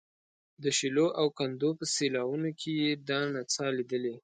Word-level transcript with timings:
د 0.63 0.65
شیلو 0.77 1.07
او 1.19 1.25
کندو 1.37 1.69
په 1.79 1.85
سیلاوونو 1.95 2.49
کې 2.59 2.71
یې 2.81 2.91
دا 3.09 3.19
نڅا 3.33 3.65
لیدلې. 3.77 4.15